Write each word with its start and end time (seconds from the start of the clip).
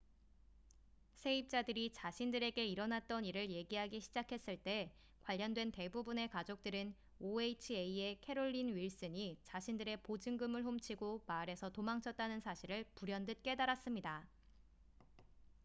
세입자들이 1.13 1.91
자신들에게 1.93 2.65
일어났던 2.65 3.23
일을 3.23 3.51
얘기하기 3.51 4.01
시작했을 4.01 4.57
때 4.57 4.91
관련된 5.21 5.71
대부분의 5.71 6.27
가족들은 6.31 6.95
oha의 7.19 8.17
캐롤린 8.21 8.75
윌슨이 8.75 9.37
자신들의 9.43 10.01
보증금을 10.01 10.63
훔치고 10.65 11.21
마을에서 11.27 11.69
도망쳤다는 11.69 12.39
사실을 12.39 12.85
불현듯 12.95 13.43
깨달았습니다 13.43 14.27